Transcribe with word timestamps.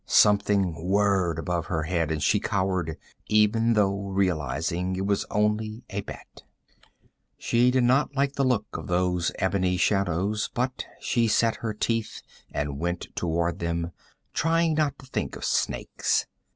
Something 0.07 0.73
whirred 0.89 1.37
above 1.37 1.67
her 1.67 1.83
head 1.83 2.09
and 2.09 2.23
she 2.23 2.39
cowered, 2.39 2.97
even 3.27 3.73
though 3.73 4.07
realizing 4.09 4.95
it 4.95 5.05
was 5.05 5.27
only 5.29 5.83
a 5.91 6.01
bat. 6.01 6.41
She 7.37 7.69
did 7.69 7.83
not 7.83 8.15
like 8.15 8.33
the 8.33 8.43
look 8.43 8.65
of 8.75 8.87
those 8.87 9.31
ebony 9.37 9.77
shadows, 9.77 10.49
but 10.55 10.85
she 10.99 11.27
set 11.27 11.57
her 11.57 11.75
teeth 11.75 12.23
and 12.49 12.79
went 12.79 13.09
toward 13.15 13.59
them, 13.59 13.91
trying 14.33 14.73
not 14.73 14.97
to 14.97 15.05
think 15.05 15.35
of 15.35 15.45
snakes. 15.45 16.25